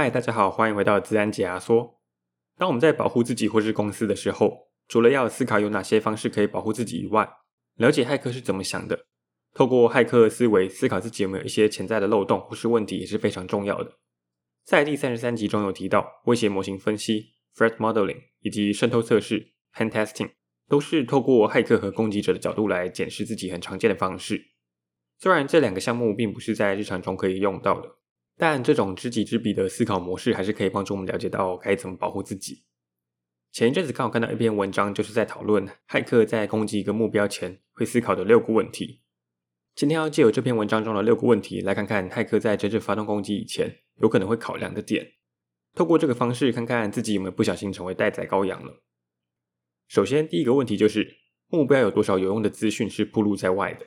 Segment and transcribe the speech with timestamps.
[0.00, 1.98] 嗨，大家好，欢迎回到自然解压缩。
[2.56, 7.28] 当我们在保护自己或是公司的时候，除了要思考有哪些方式可以保护自己以外，
[7.74, 9.06] 了解骇客是怎么想的，
[9.54, 13.94] 透过骇客思维思考自己有没有一些潜在的漏洞或是问题也是非常重要的。
[14.64, 20.30] 在第三十三集中有提到，威胁模型分析 （threat modeling） 以及渗透测试 （pen testing）
[20.68, 24.40] 都是透过骇客和攻击者的角度来检视自己很常见的方式。
[25.18, 27.96] 虽然这两个项目并不是在日常中可以用到的。
[28.38, 32.62] 但这种知己知彼的思考模式，还是可以帮助我们了解到该怎么保护自己。
[33.50, 39.02] 前一阵子刚好看到一篇文章，就是在讨论骇客在攻击一个目标前会思考的六个问题。
[39.74, 45.14] 今天要借由这篇文章中的六个问题，来看看骇客在真正发动攻击以前，有可能会考量的点。
[45.74, 48.84] 透过这个方式，看看自己有没有不小心成为待宰羔羊了。
[49.88, 51.16] 首先，第一个问题就是
[51.48, 53.86] 目标有多少有用的资讯是暴露在外的？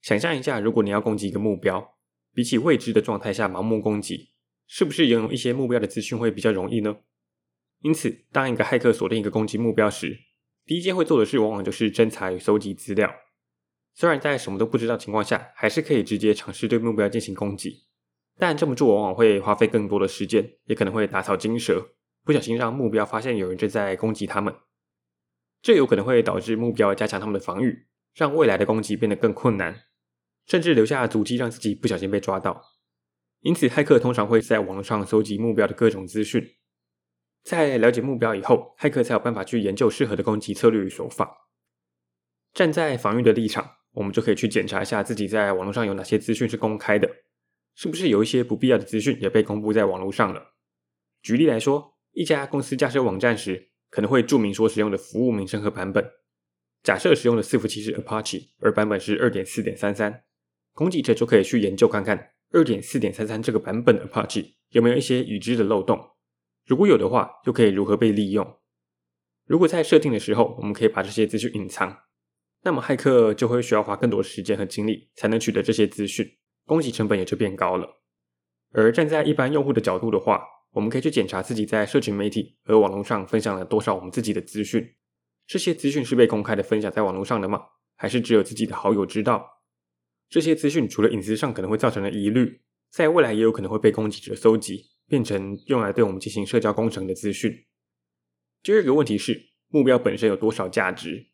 [0.00, 1.99] 想象一下，如果你要攻击一个目标。
[2.40, 4.30] 比起未知的状态下盲目攻击，
[4.66, 6.96] 是不是拥有一些目标的资讯会比较容易呢？
[7.82, 10.18] 因此，当一个骇客锁定一个攻击目标时，
[10.64, 13.14] 第一件会做的事往往就是侦查与搜集资料。
[13.92, 17.82] 虽然在什么都不知道情况下，还是可以直接尝试对目标进行攻击，
[18.38, 21.90] 但这么做往往会花费更多的时间，也可能会打草惊蛇，
[22.24, 24.54] 不小心让目标发现有人正在攻击他们。
[25.60, 29.82] 这有可能会导致目标加强他们的防御，让未来的攻击变得更困难。
[30.46, 32.62] 甚至留下足迹，让自己不小心被抓到。
[33.40, 36.46] 因此，骇客通常会在网络上搜集目标的各种资讯。
[37.42, 41.48] 在了解目标以后，骇客才有办法去研究适合的攻击策略与手法。
[42.52, 47.08] 站在防御的立场，我们就可以去检查一下自己在网络上有哪些资讯是公开的，
[47.74, 50.54] 是不是有一些不必要的资讯也被公布在网络上了。
[51.22, 56.04] 举例来说，一家公司架设网站时，可能会注明说使用的服务名称和版本。
[56.82, 60.24] 假设使用的伺服器是 Apache，而版本是二点四点三三。
[60.72, 65.98] 攻击者就可以去研究看看二点四点三三这个版本的 Apache 有没有一些已知的漏洞，
[66.66, 68.58] 如果有的话，又可以如何被利用？
[69.46, 72.04] 如果在设定的时候，我们可以把这些资讯隐藏，
[72.62, 76.26] 那么骇客就会需要花更多时间和精力才能取得这些资讯，
[76.64, 78.00] 攻击成本也就变高了。
[78.72, 84.94] 而站在一般用户的角度的话，我们可以去检查自己在社群媒体和网络上分享了多少我们自己的资讯，
[85.46, 87.60] 这些资讯是被公开的分享在网络上的吗？
[87.96, 89.44] 还是只有自己的好友知道？
[90.30, 97.66] 这些资讯除了隐私上可能会造成的疑虑，在未来也有可能会被攻击者搜集，变成用来对我们进行社交工程的资讯。
[98.62, 101.26] 第二个问题是，目标本身有多少价值？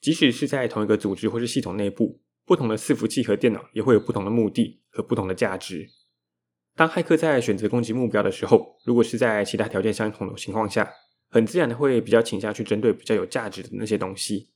[0.00, 5.88] 即使是在同一个组织或是系统内部，不同的伺服器和电脑也会有不同的目的和不同的价值。
[6.74, 10.92] 当骇客在选择攻击目标的时候，如果是在其他条件相同的情况下，
[11.30, 14.50] 很自然的会比较倾向去针对比较有价值的那些东西。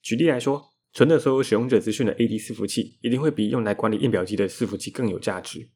[0.00, 5.70] 举例来说，存的所有使用者资讯的 AD 伺服器，一定会比用来管理印表机的伺服器更有价值。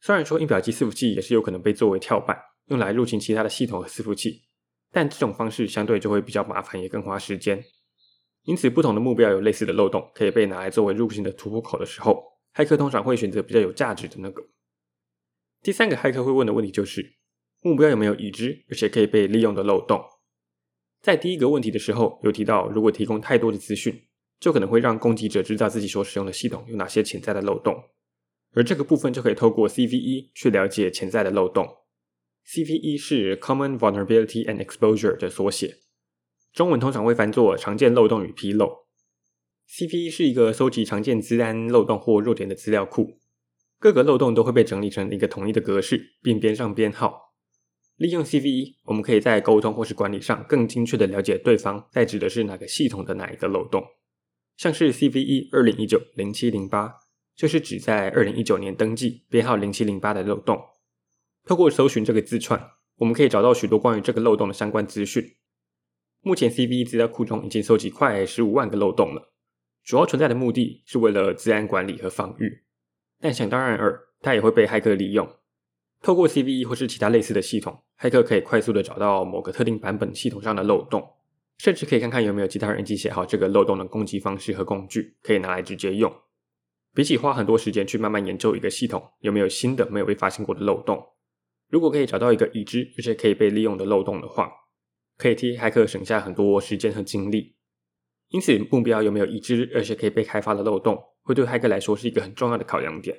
[0.00, 4.42] 虽然说印表机伺服器也是有可能被作为跳板，用来入侵其他的系统和伺服器，
[4.92, 7.64] 但这种方式相对就会比较麻烦，也更花时间。
[8.44, 12.22] 因此，不同的目标有类似的漏洞，可以被拿来作为入侵的突破口的时候，
[12.54, 14.42] 骇客通常会选择比较有价值的那个。
[15.62, 17.16] 第三个骇客会问的问题就是，
[17.62, 20.04] 目标有没有已知而且可以被利用的漏洞？
[21.00, 24.04] 在第一个问题的时候，有提到如果提供太多的资讯。
[24.40, 27.74] 就可能会让攻击者知道自己所使用的系统有哪些潜在的漏洞，
[28.52, 31.66] 而这个部分就可以透过 CVE 去了解潜在的漏洞。
[32.46, 35.76] CVE 是 Common Vulnerability and Exposure 的缩写，
[36.52, 38.86] 中文通常会翻作常见漏洞与纰漏。
[39.68, 43.18] CVE 是一个收集常见资安漏洞或弱点的资料库，
[43.78, 47.34] 各个漏洞都会被整理成一个统一的格式，并编上编号。
[47.96, 53.84] 利用 CVE，我们可以在沟通或是管理上更精确地了解对方在指的是哪个系统的哪一个漏洞。
[54.58, 56.92] 像是 CVE 二零一九零七零八，
[57.36, 60.60] 就是指在二零一九年登记编号零七零八的漏洞。
[61.46, 65.24] 透过搜寻这个字串，我们可以找到许多关于这个漏洞的相关资讯。
[66.22, 69.30] 目前 CVE 资料库中已经搜集快十五万个漏洞了，
[69.84, 72.64] 主要存在的目的是为了治安管理和防御。
[73.20, 75.36] 但想当然耳，它也会被骇客利用。
[76.02, 81.14] 透过 CVE 或是其他类似的系统，骇客可以快速的找到某个特定版本系统上的漏洞。
[81.58, 86.12] 甚至可以看看有没有其他人已经写好这个漏洞的攻击方式和工具，可以拿来直接用。
[86.94, 91.04] 比起花很多时间去慢慢研究一个系统有没有新的没有被发现过的漏洞，
[91.68, 94.50] 如果可以找到一个已知而且可以被利用的漏洞的话，
[95.16, 97.56] 可以替骇客省下很多时间和精力。
[98.28, 103.16] 因此，目标有没有已知而且可以被开发的漏洞，会对骇客来说是一个很重要的考量点。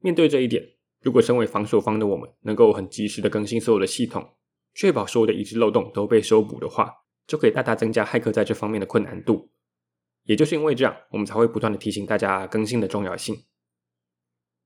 [0.00, 0.62] 面对这一点，
[1.00, 4.36] 如果身为防守方的我们能够很及时的更新所有的系统，
[4.74, 6.92] 确保所有的已知漏洞都被修补的话，
[7.26, 9.50] 就可以大大增加骇客在这方面的困难度。
[10.24, 13.44] 也就是因为这样，我们才会不断的提醒大家更新的重要性。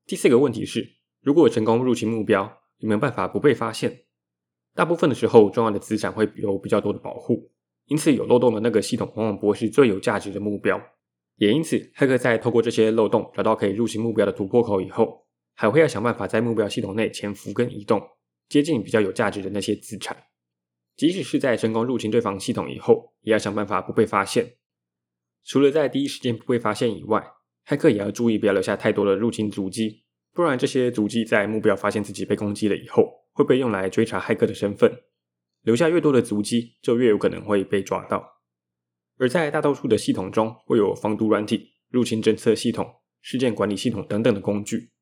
[0.05, 4.05] 第四个问题是，如果成功入侵目标，有没有办法不被发现？
[4.75, 7.51] 大部分的时候，重要的资产会有比较多的保护，
[7.87, 10.81] 因此有漏洞的那个系统往往不会是最有价值的目标。
[11.37, 18.01] 也因此，骇客在透过这些漏洞找到可以入侵目标的突破口以后，还会要想办法在目标系统内潜伏跟移动，
[18.49, 20.17] 接近比较有价值的那些资产。
[20.97, 24.57] 即使是在成功入侵对方系统以后，也要想办法不被发现。
[25.45, 27.23] 除了在第一时间不被发现以外，
[27.67, 34.91] 骇客也要注意不要留下太多的入侵足迹，不然这些足迹在目标发现自己被攻击了以后，会被用来追查骇客的身份。
[35.63, 38.41] 留下越多的足迹，就越有可能会被抓到。
[39.19, 42.87] 而在大多数的系统中，会有防毒软体、入侵侦测系统、
[43.21, 44.93] 事件管理系统等等的工具。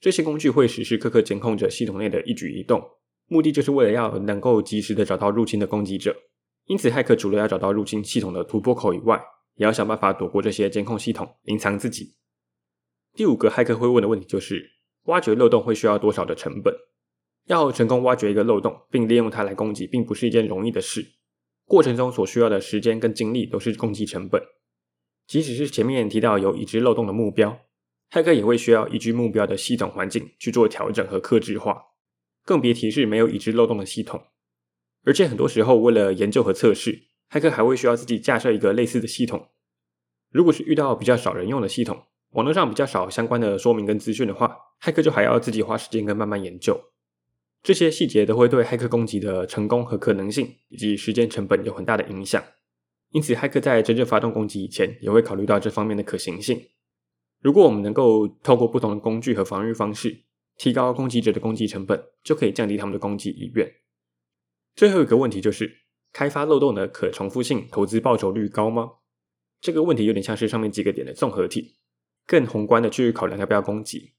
[0.00, 2.82] 这些工具会时时刻刻监控着系统内的一举一动，
[3.28, 6.16] 目的就是为了要能够及时的找到入侵的攻击者。
[6.66, 9.22] 因此，骇客除了要找到入侵系统的突破口以外，
[9.54, 12.14] 也要想办法躲过这些监控系统，隐藏自己。
[13.14, 14.72] 第五个骇客会问的问题就是：
[15.04, 16.74] 挖掘漏洞会需要多少的成本？
[17.46, 21.06] 要成功挖掘一个漏洞，并利用它来攻击，并不是一件容易的事。
[21.64, 24.42] 过程中所需要的时间跟精力都是攻击成本。
[25.26, 27.58] 即使是前面提到有已知漏洞的目标，
[28.10, 31.80] 骇客也会需要依据目标的系统环境去做调整和克制化，
[32.46, 34.22] 更别提是没有已知漏洞的系统。
[35.04, 39.48] 而且很多时候，为了研究和测试，骇客还会需要自己架设一个类似的系统。
[40.30, 46.80] 如果是遇到比较少人用的系统，网络上比较少相关的说明跟资讯的话，骇客就还要自己花时间跟慢慢研究。
[47.62, 52.42] 这些细节都会对骇客攻击的成功和可能性以及时间成本有很大的影响。
[53.10, 56.60] 因此，骇客在真正发动攻击以前，也会考虑到这方面的可行性。
[57.40, 60.25] 如果我们能够透过不同的工具和防御方式，
[60.56, 63.70] 提高攻击者的攻击成本，就可以降低他们的攻击意愿。
[64.74, 65.86] 最后一个问题就是。
[66.12, 68.90] 开发漏洞的可重复性投资报酬率高吗？
[69.60, 71.76] 这个问题有点像是上面几个点的综合体，
[72.26, 74.14] 更宏观的去考量要不要攻击。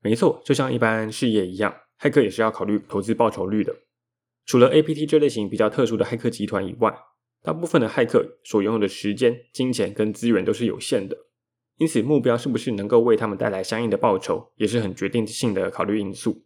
[0.00, 3.72] 没错，就像一般事业一样，骇客也是要考虑投资报酬率的。
[4.44, 6.92] 除了 APT 这类型比较特殊的骇客集团以外，
[7.44, 11.16] 大部分的骇客所拥有的时间、金钱跟资源都是有限的，
[11.80, 16.44] 因此目标是不是能够为他们带来相应的报酬，也是很决定性的考虑因素。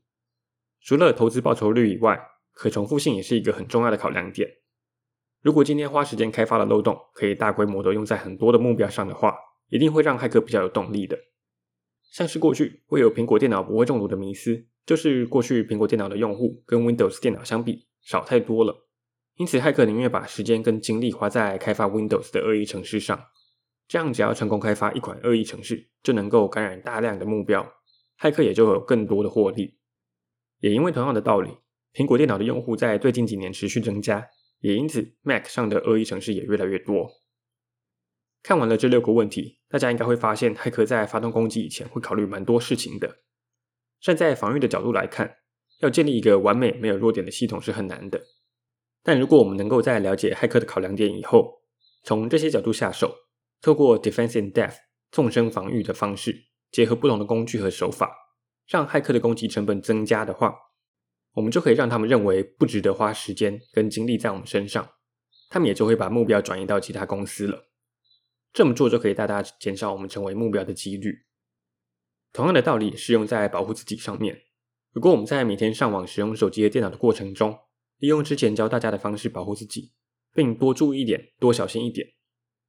[0.80, 2.16] 除了投资报酬率以外，
[2.52, 4.48] 可重复性也是一个很重要的考量点。
[5.42, 9.34] 如果今天花时间开发的漏洞可以大规模的用在很多的目标上的话，
[9.70, 11.18] 一定会让骇客比较有动力的。
[12.12, 18.86] 像是过去会有苹果电脑不会中毒的迷思，就是过去苹果电脑的用户跟 Windows 电脑相比少太多了，
[19.34, 23.20] 因此骇客宁愿把时间跟精力花在开发 Windows 的恶意程式上，
[23.86, 27.74] 这样只要成功开发一款恶意程式，就能够感染大量的目标，
[28.18, 29.78] 骇客也就有更多的获利。
[30.60, 31.50] 也因为同样的道理，
[31.92, 34.28] 苹果电脑的用户在最近几年持续增加。
[34.60, 37.10] 也因此，Mac 上的恶意程式也越来越多。
[38.42, 43.18] 看完了这六个问题，大家应该会发现，骇客在发动攻击以前会考虑蛮多事情的。
[44.00, 45.36] 站在防御的角度来看，
[45.80, 48.22] 要建立一个完美没有弱点的系统是很难的。
[49.02, 51.60] 但如果我们能够在了解骇客的考量点以后，
[52.02, 53.14] 从这些角度下手，
[53.64, 54.76] 透过 Defense in Depth
[55.10, 58.14] 纵深防御的方式，结合不同的工具和手法，
[58.68, 60.54] 让骇客的攻击成本增加的话，
[61.32, 64.86] 我们就可以让他们认为不值得花时间跟精力在我们身上，
[65.48, 67.70] 他们也就会把目标转移到其他公司了。
[68.52, 71.24] 这么做就可以大大减少我们成为目标的几率。
[72.34, 74.42] 同样的道理适用在保护自己上面。
[74.92, 77.58] 如果我们在每天上网使用手机和电脑的过程中，
[77.96, 79.94] 利用之前教大家的方式保护自己，
[80.34, 82.06] 并多注意一点、多小心一点，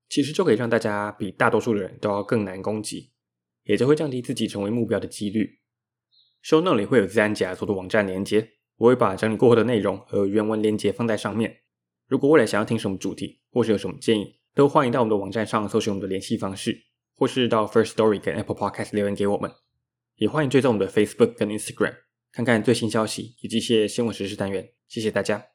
[0.08, 3.12] 其实就可以让大家比大多数的人都要更难攻击，
[3.64, 5.60] 也就会降低自己成为目标的几率。
[6.44, 11.62] Show Note 里会有资安解压缩的网站连接，我会把整理过后的内容和原文连接放在上面。
[12.08, 16.86] 如果未来想要听什么主题，或是有什么建议，都欢迎到我们的网站上搜寻我们的联系方式，
[17.16, 19.52] 或是到 First Story 跟 Apple Podcast 留言给我们。
[20.18, 21.96] 也欢迎追踪我们的 Facebook 跟 Instagram，
[22.32, 24.72] 看看最新消息以及一些新闻实时单元。
[24.88, 25.55] 谢谢大家。